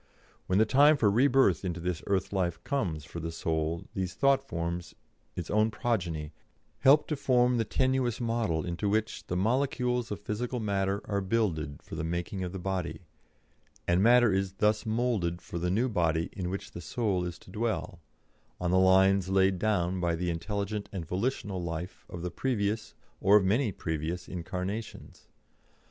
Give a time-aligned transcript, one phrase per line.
[0.47, 4.41] When the time for rebirth into this earth life comes for the soul these thought
[4.41, 4.95] forms,
[5.35, 6.31] its own progeny,
[6.79, 11.83] help to form the tenuous model into which the molecules of physical matter are builded
[11.83, 13.01] for the making of the body,
[13.87, 17.51] and matter is thus moulded for the new body in which the soul is to
[17.51, 17.99] dwell,
[18.59, 23.37] on the lines laid down by the intelligent and volitional life of the previous, or
[23.37, 25.27] of many previous, incarnations.